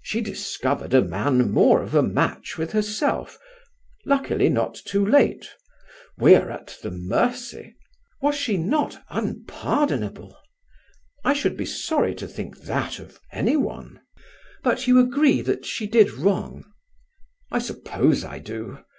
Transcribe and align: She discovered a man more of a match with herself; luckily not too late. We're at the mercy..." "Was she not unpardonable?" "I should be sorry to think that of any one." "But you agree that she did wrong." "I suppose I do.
She 0.00 0.22
discovered 0.22 0.94
a 0.94 1.02
man 1.04 1.50
more 1.50 1.82
of 1.82 1.94
a 1.94 2.02
match 2.02 2.56
with 2.56 2.72
herself; 2.72 3.38
luckily 4.06 4.48
not 4.48 4.74
too 4.76 5.04
late. 5.04 5.46
We're 6.16 6.48
at 6.48 6.78
the 6.82 6.90
mercy..." 6.90 7.76
"Was 8.22 8.36
she 8.36 8.56
not 8.56 9.04
unpardonable?" 9.10 10.34
"I 11.26 11.34
should 11.34 11.58
be 11.58 11.66
sorry 11.66 12.14
to 12.14 12.26
think 12.26 12.62
that 12.62 12.98
of 12.98 13.20
any 13.30 13.58
one." 13.58 14.00
"But 14.62 14.86
you 14.86 14.98
agree 14.98 15.42
that 15.42 15.66
she 15.66 15.86
did 15.86 16.10
wrong." 16.10 16.64
"I 17.50 17.58
suppose 17.58 18.24
I 18.24 18.38
do. 18.38 18.78